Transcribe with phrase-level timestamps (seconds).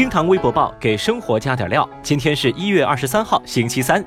[0.00, 1.86] 厅堂微博报给生活加点料。
[2.02, 4.02] 今天是一月二十三号，星期三。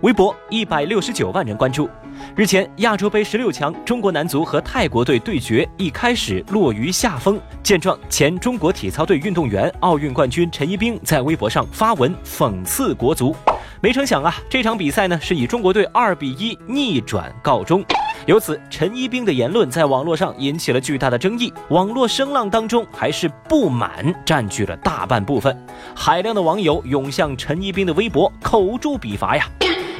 [0.00, 1.88] 微博一百六十九万人关注。
[2.34, 7.40] 日前，亚洲杯十六强，中国男足和泰国队对决，一开始落于下风。
[7.62, 13.36] 见状，前中国体操队运动员、奥运冠军陈一冰在微博上发文讽刺国足。
[13.80, 17.84] 没成想啊，这场比赛呢是以中国队二比一逆转告终。
[18.26, 21.52] 由此，陈一冰的言论在网络上引起了巨大的争议。
[21.68, 25.54] 网络声浪当中，还是不满占据了大半部分。
[25.94, 29.46] 海量的网友涌向陈一冰的微博，口诛笔伐呀。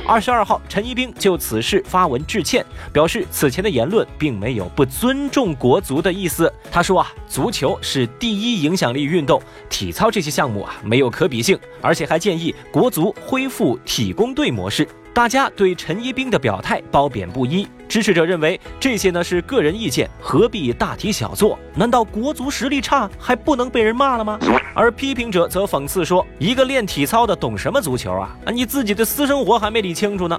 [0.06, 6.50] 二十二号，陈一冰就此事发文致歉，表示此前的言论并没有不尊重国足的意思。
[6.70, 14.88] 他说啊，足球是第一影响力运动，体操这些项目啊没有可比性，而且还建议国足恢复体工队模式。
[15.14, 21.56] 大家对陈一冰的表态褒贬不一，支持者认为这些呢是个人意见，何必大题小做？
[21.72, 24.36] 难道国足实力差还不能被人骂了吗？
[24.74, 28.36] 而批评者则讽刺说：“一个练体操的懂什么足球啊？
[28.44, 30.36] 啊，你自己的私生活还没理清楚呢。”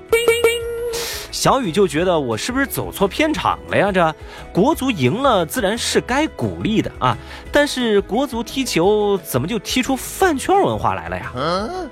[1.36, 3.92] 小雨就觉得我是不是走错片场了呀？
[3.92, 4.16] 这
[4.54, 7.16] 国足赢了自然是该鼓励的啊，
[7.52, 11.34] 但是国足踢球怎么就踢出饭圈文化来了呀？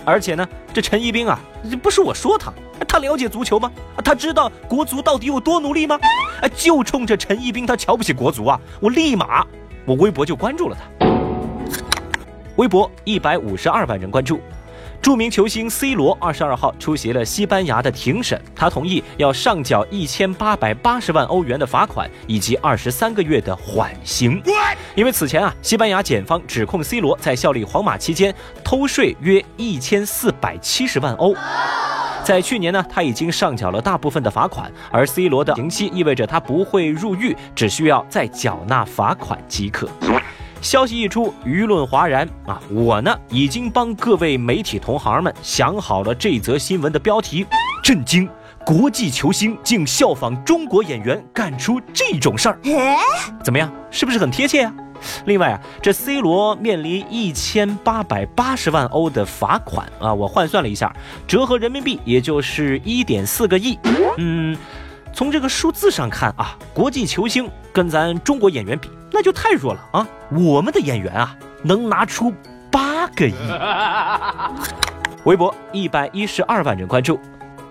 [0.05, 1.37] 而且呢，这陈一冰啊，
[1.81, 2.53] 不是我说他，
[2.87, 3.69] 他了解足球吗？
[4.01, 5.99] 他知道国足到底有多努力吗？
[6.41, 9.45] 哎，就冲着陈一冰他瞧不起国足啊，我立马
[9.85, 11.05] 我微博就关注了他，
[12.55, 14.39] 微博一百五十二万人关注。
[15.03, 24.41] 著名球星 C 罗二十二号出席了西班牙的庭审，他同意要上缴一千八百八十万欧元的罚款以及二十三个月的缓刑。
[24.95, 31.35] 因为此前啊，西班牙检方指控 C 罗在效力皇马期间偷税约一千四百七十万欧。
[32.23, 39.89] 在去年呢，他已经上缴了大部分的罚款，而 C 罗的刑期意味着他不会入狱，只需要再缴纳罚款即可。
[40.63, 42.57] 消息一出，舆论哗然啊！
[42.71, 47.45] 我呢，已经帮各位媒体同行们想好了这则新闻的标题：
[47.83, 48.29] 震惊！
[48.65, 52.57] 国际球星竟效仿中国演员干出这种事儿，
[53.43, 53.69] 怎么样？
[53.91, 54.73] 是不是很贴切啊？
[55.25, 60.13] 另外啊，这 C 罗面临一千八百八十万欧的罚款啊！
[60.13, 60.95] 我换算了一下，
[61.27, 63.77] 折合人民币也就是一点四个亿。
[64.17, 64.57] 嗯。
[65.15, 70.07] 从这个数字上看啊，国际球星跟咱中国演员比，那就太弱了啊！
[70.31, 72.33] 我们的演员啊，能拿出
[72.71, 73.35] 八个亿。
[75.23, 77.19] 微博一百一十二万人关注。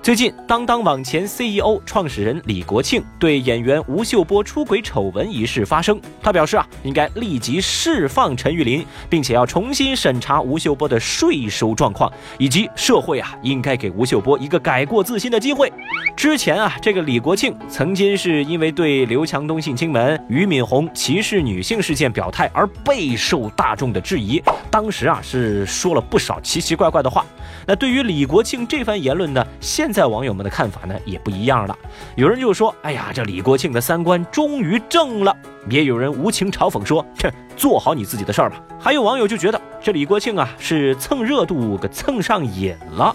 [0.03, 15.73] 最近，当当网前 CEO 创始人李国庆对演员吴秀波出轨丑闻一事发声，他表示啊，应该立即释放陈玉林，并且要重新审查吴秀波的税收状况，以及社会啊应该给吴秀波一个改过自新的机会。
[16.17, 27.25] 之前啊，这个李国庆曾经是因为对刘强东性侵门、俞敏洪歧视女性事件表态而备受大众的质疑，当时啊是说了不少奇奇怪怪的话。
[27.69, 31.79] 那对于李国庆这番言论呢，现在网友们的看法呢也不一样了。
[32.17, 35.37] 有人就说：“哎呀，这李国庆的三观终于正了。”
[35.69, 43.15] 也有人无情嘲讽说：“哼，做好你自己的事儿吧。”还有网友就觉得这李国庆啊是蹭热度给蹭上瘾了。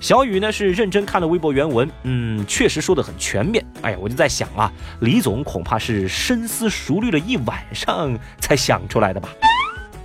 [0.00, 3.62] 小雨呢是认真看了微博原文，嗯，确实说的很全面。
[3.82, 9.28] 哎呀，我就在想啊，李总恐怕是深思熟虑了一晚上才想出来的吧。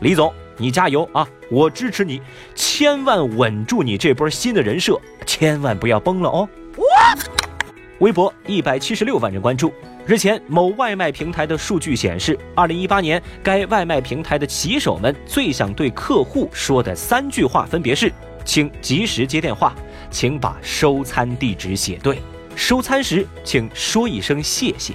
[0.02, 0.34] 李总。
[0.58, 1.28] 你加油啊！
[1.52, 2.22] 我支持你，
[2.56, 6.48] 千万稳住你这波新的人设，千万不要崩了哦。
[8.00, 9.74] 微博一百七十六万人关注。
[10.06, 18.12] 日前，某外卖平台的数据显示，二零一八年该外卖平台的骑手们最想对客户说的三句话分别是：
[18.44, 19.74] 请及时接电话，
[20.12, 22.20] 请把收餐地址写对，
[22.56, 24.94] 收餐时请说一声谢谢。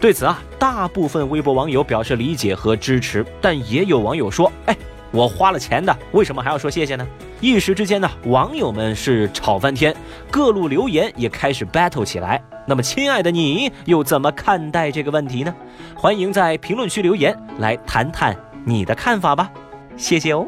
[0.00, 4.76] 对此啊，大部分微博网友表示理解和支持，但也有网友说：“哎，
[5.10, 7.06] 我花了钱的，为什么还要说谢谢呢？”
[7.40, 9.94] 一时之间呢，网友们是吵翻天，
[10.30, 12.42] 各路留言也开始 battle 起来。
[12.66, 15.54] 那么，亲爱的你又怎么看待这个问题呢？
[15.94, 19.50] 欢迎在评论区留言来谈谈你的看法吧，
[19.96, 20.46] 谢谢哦。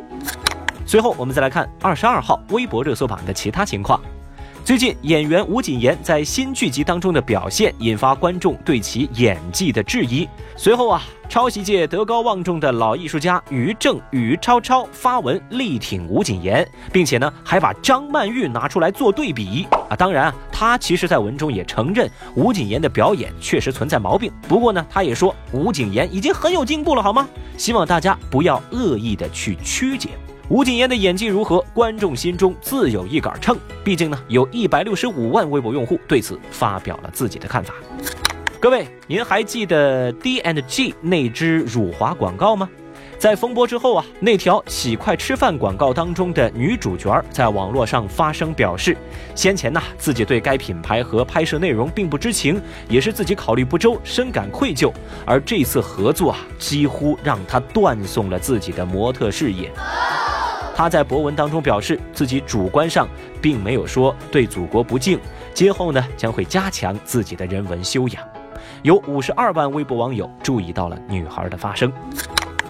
[0.87, 4.01] 随后我们再来看二十二号微博热搜榜的其他情况。
[4.69, 10.29] 最近，演员吴谨言在新剧集当中的表现引发观众对其演技的质疑。
[10.59, 19.97] 随后啊，抄袭界德高望重的老艺术家于正、于超超发文力挺吴谨言，并且呢，还把张曼玉拿出来做对比啊。
[19.97, 24.31] 当然啊，他其实在文中也承认吴谨言的表演确实存在毛病。
[24.47, 27.26] 不过呢，他也说吴谨言已经很有进步了，好吗？
[27.56, 30.11] 希望大家不要恶意的去曲解。
[30.50, 31.62] 吴谨言的演技如何？
[31.75, 33.55] 观众心中自有一杆秤。
[33.85, 37.75] 毕竟呢，有一百六十五万微博用户对此发表了自己的看法。
[38.59, 42.67] 各位，您还记得 D and G 那支辱华广告吗？
[43.19, 48.97] 在风波之后啊，那条洗快吃饭广告当中的女主角在网络上发声表示，
[49.35, 52.59] 先前呢自己对该品牌和拍摄内容并不知情，
[52.89, 54.91] 也是自己考虑不周，深感愧疚。
[55.27, 59.71] 而这次合作啊，几乎让她断送了自己的模特事业。
[60.79, 63.09] 她在博文当中表示，自己主观上
[63.43, 65.19] 并没有说对祖国不敬，
[65.53, 68.23] 今后呢将会加强自己的人文修养。
[68.85, 71.93] 有五十二万微博网友注意到了女孩的发声。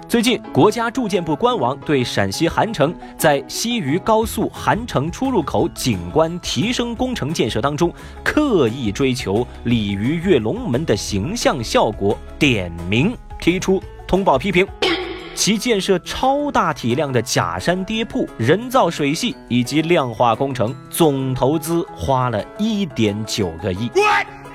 [0.08, 7.92] 最近，国家住建部官网对陕西韩城在西渝高速韩城出入口景观提升工程建设当中，
[8.24, 14.66] 刻意追求鲤鱼跃龙门的形象效果点名提出通报批评。
[15.38, 23.88] 其建设超大体量的假山跌瀑、人造水系以及量化工程，总投资花了一点九个亿。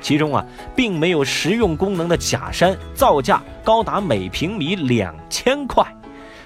[0.02, 0.46] 其中啊，
[0.76, 5.86] 并没有实用功能的假山，造价高达每平米两千块。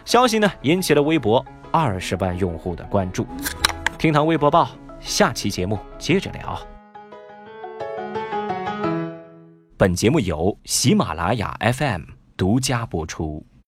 [0.06, 3.26] 消息呢，引起了微博二十万用户的关注。
[3.98, 4.70] 听堂微博报，
[5.00, 6.62] 下期节目接着聊。
[9.76, 12.04] 本节目由喜马拉雅 FM
[12.38, 13.44] 独家播出。